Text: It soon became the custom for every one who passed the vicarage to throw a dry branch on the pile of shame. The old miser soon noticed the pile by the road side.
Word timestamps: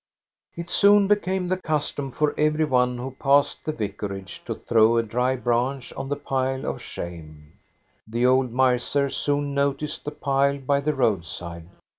It 0.55 0.71
soon 0.71 1.07
became 1.07 1.47
the 1.47 1.57
custom 1.57 2.09
for 2.09 2.33
every 2.35 2.65
one 2.65 2.97
who 2.97 3.11
passed 3.11 3.63
the 3.63 3.71
vicarage 3.71 4.43
to 4.45 4.55
throw 4.55 4.97
a 4.97 5.03
dry 5.03 5.35
branch 5.35 5.93
on 5.93 6.09
the 6.09 6.15
pile 6.15 6.65
of 6.65 6.81
shame. 6.81 7.53
The 8.07 8.25
old 8.25 8.51
miser 8.51 9.11
soon 9.11 9.53
noticed 9.53 10.03
the 10.03 10.09
pile 10.09 10.57
by 10.57 10.79
the 10.79 10.95
road 10.95 11.27
side. 11.27 11.69